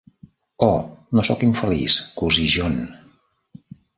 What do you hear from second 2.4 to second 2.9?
John!